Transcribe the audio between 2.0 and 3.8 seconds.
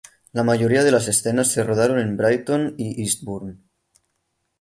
Brighton y Eastbourne.